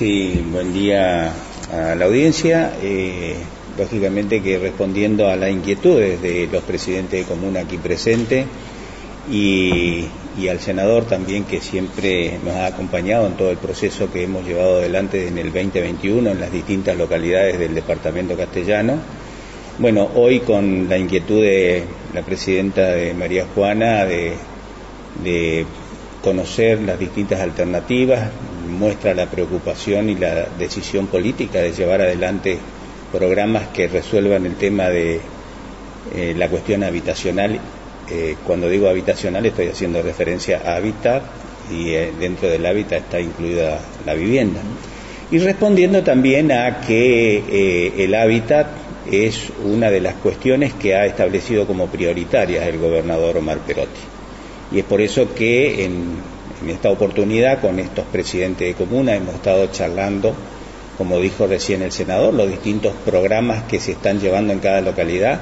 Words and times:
Sí, 0.00 0.42
buen 0.50 0.72
día 0.72 1.30
a 1.70 1.94
la 1.94 2.06
audiencia. 2.06 2.72
Eh, 2.82 3.34
lógicamente 3.76 4.40
que 4.40 4.58
respondiendo 4.58 5.28
a 5.28 5.36
las 5.36 5.50
inquietudes 5.50 6.22
de 6.22 6.48
los 6.50 6.62
presidentes 6.62 7.20
de 7.20 7.26
comuna 7.26 7.60
aquí 7.60 7.76
presentes 7.76 8.46
y, 9.30 10.06
al 10.48 10.58
senador 10.58 11.04
también 11.04 11.44
que 11.44 11.60
siempre 11.60 12.38
nos 12.42 12.54
ha 12.54 12.68
acompañado 12.68 13.26
en 13.26 13.34
todo 13.34 13.50
el 13.50 13.58
proceso 13.58 14.10
que 14.10 14.22
hemos 14.22 14.46
llevado 14.46 14.78
adelante 14.78 15.28
en 15.28 15.36
el 15.36 15.52
2021 15.52 16.30
en 16.30 16.40
las 16.40 16.50
distintas 16.50 16.96
localidades 16.96 17.58
del 17.58 17.74
departamento 17.74 18.38
castellano. 18.38 18.94
Bueno, 19.78 20.08
hoy 20.14 20.40
con 20.40 20.88
la 20.88 20.96
inquietud 20.96 21.42
de 21.42 21.84
la 22.14 22.22
presidenta 22.22 22.88
de 22.88 23.12
María 23.12 23.44
Juana 23.54 24.06
de, 24.06 24.32
de 25.22 25.66
conocer 26.22 26.80
las 26.80 26.98
distintas 26.98 27.40
alternativas, 27.40 28.30
muestra 28.70 29.14
la 29.14 29.26
preocupación 29.26 30.08
y 30.08 30.14
la 30.14 30.46
decisión 30.58 31.06
política 31.06 31.58
de 31.58 31.72
llevar 31.72 32.00
adelante 32.00 32.58
programas 33.12 33.68
que 33.68 33.88
resuelvan 33.88 34.46
el 34.46 34.54
tema 34.56 34.88
de 34.88 35.20
eh, 36.14 36.34
la 36.36 36.48
cuestión 36.48 36.82
habitacional. 36.84 37.60
Eh, 38.10 38.36
cuando 38.44 38.68
digo 38.68 38.88
habitacional 38.88 39.46
estoy 39.46 39.68
haciendo 39.68 40.02
referencia 40.02 40.62
a 40.64 40.76
hábitat 40.76 41.22
y 41.70 41.90
eh, 41.90 42.12
dentro 42.18 42.48
del 42.48 42.64
hábitat 42.66 43.02
está 43.02 43.20
incluida 43.20 43.80
la 44.06 44.14
vivienda. 44.14 44.60
Y 45.30 45.38
respondiendo 45.38 46.02
también 46.02 46.50
a 46.50 46.80
que 46.80 47.94
el 47.96 48.14
hábitat 48.16 48.66
es 49.10 49.52
una 49.64 49.88
de 49.88 50.00
las 50.00 50.14
cuestiones 50.14 50.74
que 50.74 50.96
ha 50.96 51.06
establecido 51.06 51.68
como 51.68 51.86
prioritarias 51.86 52.66
el 52.66 52.78
gobernador 52.78 53.36
Omar 53.36 53.58
Perotti. 53.58 54.00
Y 54.72 54.80
es 54.80 54.84
por 54.84 55.00
eso 55.00 55.32
que 55.32 55.84
en, 55.84 56.16
en 56.62 56.70
esta 56.70 56.90
oportunidad 56.90 57.60
con 57.60 57.78
estos 57.78 58.04
presidentes 58.06 58.68
de 58.68 58.74
comuna 58.74 59.14
hemos 59.14 59.34
estado 59.34 59.66
charlando 59.68 60.34
como 61.00 61.18
dijo 61.18 61.46
recién 61.46 61.80
el 61.80 61.92
senador, 61.92 62.34
los 62.34 62.50
distintos 62.50 62.92
programas 63.06 63.62
que 63.62 63.80
se 63.80 63.92
están 63.92 64.20
llevando 64.20 64.52
en 64.52 64.58
cada 64.58 64.82
localidad 64.82 65.40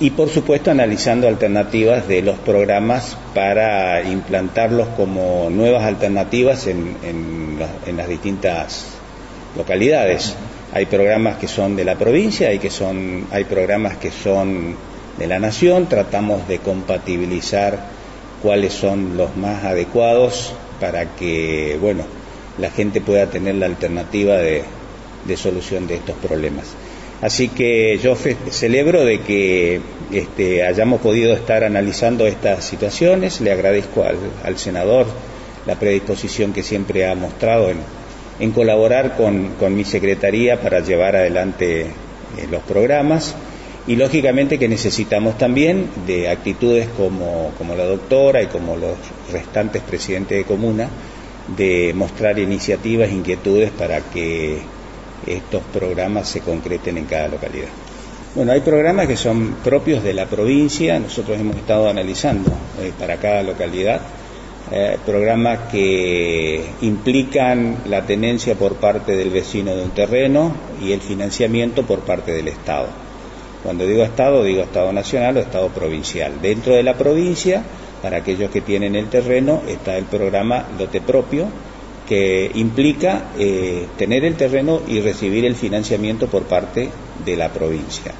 y 0.00 0.08
por 0.08 0.30
supuesto 0.30 0.70
analizando 0.70 1.28
alternativas 1.28 2.08
de 2.08 2.22
los 2.22 2.38
programas 2.38 3.14
para 3.34 4.00
implantarlos 4.02 4.88
como 4.96 5.50
nuevas 5.50 5.84
alternativas 5.84 6.68
en, 6.68 7.58
las 7.58 8.08
distintas 8.08 8.86
localidades. 9.58 10.34
Hay 10.72 10.86
programas 10.86 11.36
que 11.36 11.48
son 11.48 11.76
de 11.76 11.84
la 11.84 11.96
provincia, 11.96 12.48
hay, 12.48 12.58
que 12.58 12.70
son, 12.70 13.26
hay 13.30 13.44
programas 13.44 13.98
que 13.98 14.10
son 14.10 14.74
de 15.18 15.26
la 15.26 15.38
nación, 15.38 15.86
tratamos 15.86 16.48
de 16.48 16.60
compatibilizar 16.60 17.97
cuáles 18.42 18.72
son 18.72 19.16
los 19.16 19.36
más 19.36 19.64
adecuados 19.64 20.52
para 20.80 21.16
que, 21.16 21.76
bueno, 21.80 22.04
la 22.58 22.70
gente 22.70 23.00
pueda 23.00 23.26
tener 23.26 23.54
la 23.56 23.66
alternativa 23.66 24.36
de, 24.36 24.64
solución 25.36 25.86
de 25.86 25.96
estos 25.96 26.16
problemas. 26.16 26.66
Así 27.20 27.48
que 27.48 27.98
yo 27.98 28.16
celebro 28.16 29.04
de 29.04 29.20
que 29.20 29.80
este, 30.12 30.62
hayamos 30.64 31.00
podido 31.00 31.34
estar 31.34 31.64
analizando 31.64 32.26
estas 32.26 32.64
situaciones. 32.64 33.40
Le 33.40 33.52
agradezco 33.52 34.04
al, 34.44 34.58
senador 34.58 35.06
la 35.66 35.74
predisposición 35.74 36.52
que 36.52 36.62
siempre 36.62 37.08
ha 37.08 37.14
mostrado 37.14 37.70
en, 38.38 38.52
colaborar 38.52 39.16
con, 39.16 39.74
mi 39.74 39.84
secretaría 39.84 40.60
para 40.60 40.80
llevar 40.80 41.16
adelante 41.16 41.80
eh, 41.82 41.88
los 42.50 42.62
programas. 42.62 43.34
Y 43.88 43.96
lógicamente 43.96 44.58
que 44.58 44.68
necesitamos 44.68 45.38
también 45.38 45.88
de 46.06 46.28
actitudes 46.28 46.88
como, 46.96 47.52
como 47.56 47.74
la 47.74 47.84
doctora 47.84 48.42
y 48.42 48.46
como 48.46 48.76
los 48.76 48.96
restantes 49.32 49.82
presidentes 49.82 50.36
de 50.38 50.44
comuna 50.44 50.88
de 51.56 51.92
mostrar 51.94 52.38
iniciativas, 52.38 53.10
inquietudes 53.10 53.70
para 53.70 54.00
que 54.00 54.58
estos 55.26 55.62
programas 55.72 56.28
se 56.28 56.40
concreten 56.40 56.98
en 56.98 57.06
cada 57.06 57.28
localidad. 57.28 57.68
Bueno, 58.34 58.52
hay 58.52 58.60
programas 58.60 59.06
que 59.06 59.16
son 59.16 59.56
propios 59.64 60.04
de 60.04 60.12
la 60.12 60.26
provincia, 60.26 60.98
nosotros 60.98 61.40
hemos 61.40 61.56
estado 61.56 61.88
analizando 61.88 62.50
eh, 62.82 62.92
para 62.98 63.16
cada 63.16 63.42
localidad 63.42 64.02
eh, 64.70 64.98
programas 65.06 65.60
que 65.70 66.62
implican 66.82 67.78
la 67.86 68.04
tenencia 68.04 68.54
por 68.54 68.74
parte 68.74 69.16
del 69.16 69.30
vecino 69.30 69.74
de 69.74 69.82
un 69.82 69.92
terreno 69.92 70.54
y 70.82 70.92
el 70.92 71.00
financiamiento 71.00 71.84
por 71.84 72.00
parte 72.00 72.32
del 72.32 72.48
Estado. 72.48 73.07
Cuando 73.62 73.86
digo 73.86 74.02
Estado, 74.02 74.44
digo 74.44 74.62
Estado 74.62 74.92
nacional 74.92 75.36
o 75.36 75.40
Estado 75.40 75.68
provincial. 75.68 76.40
Dentro 76.40 76.74
de 76.74 76.82
la 76.82 76.94
provincia, 76.94 77.62
para 78.02 78.18
aquellos 78.18 78.50
que 78.50 78.60
tienen 78.60 78.94
el 78.94 79.08
terreno, 79.08 79.62
está 79.66 79.96
el 79.96 80.04
programa 80.04 80.66
Lote 80.78 81.00
Propio, 81.00 81.48
que 82.08 82.50
implica 82.54 83.32
eh, 83.38 83.86
tener 83.98 84.24
el 84.24 84.34
terreno 84.34 84.80
y 84.88 85.00
recibir 85.00 85.44
el 85.44 85.54
financiamiento 85.54 86.26
por 86.26 86.44
parte 86.44 86.88
de 87.24 87.36
la 87.36 87.50
provincia. 87.50 88.14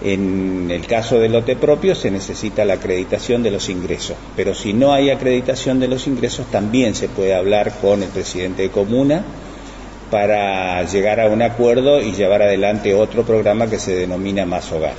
En 0.00 0.70
el 0.70 0.86
caso 0.86 1.18
del 1.18 1.32
lote 1.32 1.56
propio 1.56 1.96
se 1.96 2.10
necesita 2.10 2.64
la 2.64 2.74
acreditación 2.74 3.42
de 3.42 3.50
los 3.50 3.68
ingresos, 3.68 4.16
pero 4.36 4.54
si 4.54 4.72
no 4.72 4.92
hay 4.92 5.10
acreditación 5.10 5.80
de 5.80 5.88
los 5.88 6.06
ingresos 6.06 6.46
también 6.52 6.94
se 6.94 7.08
puede 7.08 7.34
hablar 7.34 7.80
con 7.80 8.04
el 8.04 8.08
presidente 8.08 8.62
de 8.62 8.70
comuna 8.70 9.24
para 10.10 10.82
llegar 10.84 11.20
a 11.20 11.26
un 11.26 11.42
acuerdo 11.42 12.00
y 12.00 12.12
llevar 12.12 12.42
adelante 12.42 12.94
otro 12.94 13.24
programa 13.24 13.68
que 13.68 13.78
se 13.78 13.94
denomina 13.94 14.46
Más 14.46 14.70
Hogar. 14.72 14.94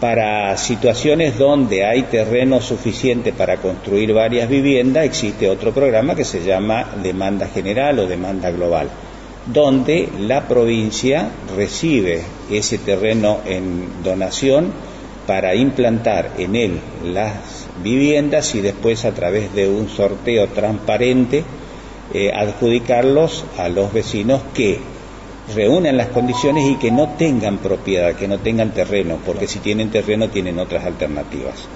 Para 0.00 0.56
situaciones 0.56 1.38
donde 1.38 1.84
hay 1.84 2.02
terreno 2.02 2.60
suficiente 2.60 3.32
para 3.32 3.58
construir 3.58 4.12
varias 4.12 4.48
viviendas, 4.48 5.04
existe 5.04 5.48
otro 5.48 5.72
programa 5.72 6.16
que 6.16 6.24
se 6.24 6.42
llama 6.42 6.96
demanda 7.02 7.46
general 7.46 8.00
o 8.00 8.06
demanda 8.06 8.50
global, 8.50 8.88
donde 9.46 10.08
la 10.18 10.48
provincia 10.48 11.28
recibe 11.56 12.22
ese 12.50 12.78
terreno 12.78 13.38
en 13.46 14.02
donación 14.02 14.72
para 15.26 15.54
implantar 15.54 16.32
en 16.36 16.56
él 16.56 16.80
las 17.04 17.68
viviendas 17.82 18.54
y 18.54 18.60
después 18.60 19.04
a 19.04 19.12
través 19.12 19.54
de 19.54 19.68
un 19.68 19.88
sorteo 19.88 20.48
transparente 20.48 21.44
eh, 22.14 22.30
adjudicarlos 22.34 23.44
a 23.56 23.68
los 23.68 23.92
vecinos 23.92 24.42
que 24.54 24.80
reúnan 25.54 25.96
las 25.96 26.08
condiciones 26.08 26.68
y 26.68 26.76
que 26.76 26.90
no 26.90 27.10
tengan 27.16 27.58
propiedad, 27.58 28.14
que 28.14 28.28
no 28.28 28.38
tengan 28.38 28.72
terreno, 28.72 29.18
porque 29.24 29.48
si 29.48 29.60
tienen 29.60 29.90
terreno 29.90 30.28
tienen 30.28 30.58
otras 30.58 30.84
alternativas. 30.84 31.68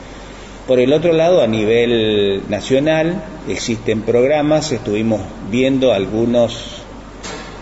Por 0.66 0.80
el 0.80 0.92
otro 0.92 1.12
lado, 1.12 1.42
a 1.42 1.46
nivel 1.46 2.42
nacional 2.48 3.22
existen 3.48 4.02
programas, 4.02 4.72
estuvimos 4.72 5.20
viendo 5.50 5.92
algunos 5.92 6.82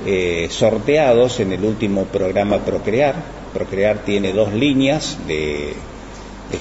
eh, 0.07 0.49
sorteados 0.51 1.39
en 1.41 1.53
el 1.53 1.65
último 1.65 2.05
programa 2.05 2.59
Procrear. 2.59 3.15
Procrear 3.53 3.99
tiene 3.99 4.33
dos 4.33 4.53
líneas 4.53 5.19
de 5.29 5.75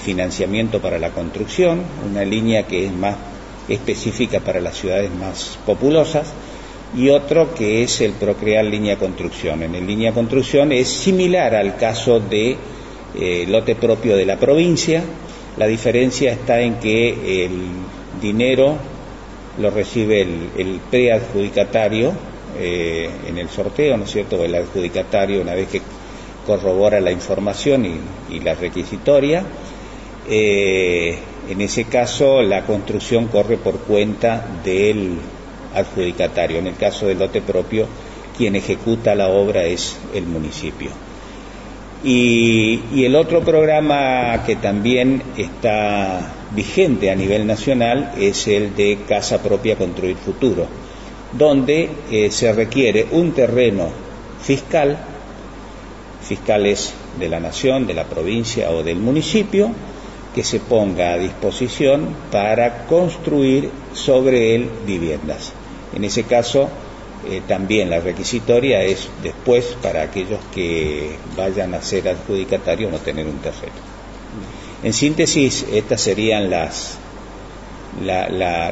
financiamiento 0.04 0.80
para 0.80 0.98
la 0.98 1.10
construcción, 1.10 1.82
una 2.08 2.24
línea 2.24 2.66
que 2.66 2.86
es 2.86 2.92
más 2.92 3.16
específica 3.68 4.40
para 4.40 4.60
las 4.60 4.76
ciudades 4.76 5.10
más 5.14 5.58
populosas 5.64 6.32
y 6.96 7.08
otro 7.08 7.54
que 7.54 7.82
es 7.82 8.00
el 8.00 8.12
Procrear 8.12 8.64
Línea 8.64 8.96
Construcción. 8.96 9.62
En 9.62 9.74
el 9.74 9.86
Línea 9.86 10.12
Construcción 10.12 10.72
es 10.72 10.88
similar 10.88 11.54
al 11.54 11.76
caso 11.76 12.20
de 12.20 12.56
eh, 13.16 13.46
lote 13.48 13.74
propio 13.74 14.16
de 14.16 14.26
la 14.26 14.38
provincia. 14.38 15.02
La 15.56 15.66
diferencia 15.66 16.32
está 16.32 16.60
en 16.60 16.76
que 16.76 17.44
el 17.44 17.50
dinero 18.20 18.76
lo 19.58 19.70
recibe 19.70 20.22
el, 20.22 20.80
preadjudicatario 20.90 22.12
eh, 22.58 23.08
en 23.26 23.38
el 23.38 23.48
sorteo, 23.48 23.96
¿no 23.96 24.04
es 24.04 24.10
cierto? 24.10 24.44
El 24.44 24.54
adjudicatario 24.54 25.40
una 25.40 25.54
vez 25.54 25.68
que 25.68 25.82
corrobora 26.46 27.00
la 27.00 27.10
información 27.10 27.86
y, 28.30 28.40
la 28.40 28.54
requisitoria. 28.54 29.44
Eh, 30.28 31.18
en 31.48 31.60
ese 31.60 31.84
caso, 31.84 32.42
la 32.42 32.64
construcción 32.64 33.28
corre 33.28 33.56
por 33.56 33.80
cuenta 33.80 34.46
del 34.64 35.18
adjudicatario. 35.74 36.58
En 36.58 36.66
el 36.66 36.76
caso 36.76 37.06
del 37.06 37.18
lote 37.18 37.42
propio, 37.42 37.86
quien 38.36 38.56
ejecuta 38.56 39.14
la 39.14 39.28
obra 39.28 39.64
es 39.64 39.96
el 40.14 40.24
municipio. 40.24 40.90
Y, 42.02 43.04
el 43.04 43.14
otro 43.16 43.40
programa 43.42 44.42
que 44.44 44.56
también 44.56 45.22
está 45.36 46.32
vigente 46.54 47.10
a 47.10 47.14
nivel 47.14 47.46
nacional 47.46 48.12
es 48.18 48.46
el 48.46 48.74
de 48.76 48.98
Casa 49.08 49.42
Propia 49.42 49.76
Construir 49.76 50.16
Futuro, 50.16 50.66
donde 51.32 51.88
eh, 52.10 52.30
se 52.30 52.52
requiere 52.52 53.06
un 53.10 53.32
terreno 53.32 53.88
fiscal, 54.42 54.98
fiscales 56.22 56.94
de 57.18 57.28
la 57.28 57.40
nación, 57.40 57.86
de 57.86 57.94
la 57.94 58.04
provincia 58.04 58.70
o 58.70 58.82
del 58.82 58.98
municipio, 58.98 59.70
que 60.34 60.42
se 60.42 60.60
ponga 60.60 61.12
a 61.12 61.18
disposición 61.18 62.08
para 62.30 62.86
construir 62.86 63.70
sobre 63.92 64.54
él 64.54 64.68
viviendas. 64.86 65.52
En 65.94 66.04
ese 66.04 66.24
caso, 66.24 66.68
eh, 67.28 67.40
también 67.46 67.88
la 67.88 68.00
requisitoria 68.00 68.82
es 68.82 69.08
después 69.22 69.76
para 69.80 70.02
aquellos 70.02 70.40
que 70.52 71.16
vayan 71.36 71.74
a 71.74 71.80
ser 71.80 72.08
adjudicatarios 72.08 72.90
no 72.90 72.98
tener 72.98 73.26
un 73.26 73.38
terreno. 73.38 73.94
En 74.82 74.92
síntesis, 74.92 75.64
estas 75.72 76.02
serían 76.02 76.50
las, 76.50 76.98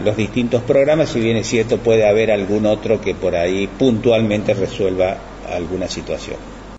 los 0.04 0.16
distintos 0.16 0.62
programas, 0.62 1.10
si 1.10 1.20
bien 1.20 1.36
es 1.36 1.46
cierto 1.46 1.78
puede 1.78 2.06
haber 2.06 2.30
algún 2.30 2.66
otro 2.66 3.00
que 3.00 3.14
por 3.14 3.36
ahí 3.36 3.66
puntualmente 3.66 4.52
resuelva 4.52 5.16
alguna 5.48 5.88
situación. 5.88 6.51